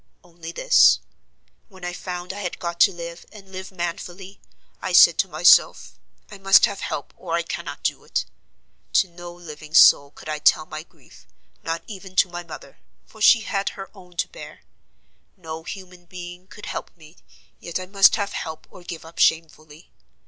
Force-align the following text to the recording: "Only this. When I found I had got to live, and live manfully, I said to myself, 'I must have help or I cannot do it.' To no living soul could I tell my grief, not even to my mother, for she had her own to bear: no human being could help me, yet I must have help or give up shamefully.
"Only 0.23 0.51
this. 0.51 0.99
When 1.69 1.85
I 1.85 1.93
found 1.93 2.33
I 2.33 2.39
had 2.41 2.57
got 2.57 2.79
to 2.79 2.91
live, 2.91 3.23
and 3.31 3.51
live 3.51 3.71
manfully, 3.71 4.41
I 4.81 4.93
said 4.93 5.19
to 5.19 5.27
myself, 5.27 5.93
'I 6.31 6.39
must 6.39 6.65
have 6.65 6.79
help 6.79 7.13
or 7.15 7.35
I 7.35 7.43
cannot 7.43 7.83
do 7.83 8.03
it.' 8.03 8.25
To 8.93 9.07
no 9.07 9.31
living 9.31 9.75
soul 9.75 10.09
could 10.09 10.27
I 10.27 10.39
tell 10.39 10.65
my 10.65 10.81
grief, 10.81 11.27
not 11.61 11.83
even 11.85 12.15
to 12.15 12.29
my 12.29 12.43
mother, 12.43 12.79
for 13.05 13.21
she 13.21 13.41
had 13.41 13.77
her 13.77 13.91
own 13.93 14.17
to 14.17 14.27
bear: 14.27 14.61
no 15.37 15.61
human 15.65 16.05
being 16.05 16.47
could 16.47 16.65
help 16.65 16.97
me, 16.97 17.17
yet 17.59 17.79
I 17.79 17.85
must 17.85 18.15
have 18.15 18.33
help 18.33 18.65
or 18.71 18.81
give 18.83 19.05
up 19.05 19.19
shamefully. 19.19 19.91